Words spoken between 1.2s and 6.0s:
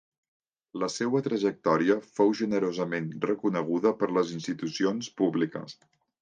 trajectòria fou generosament reconeguda per les institucions públiques.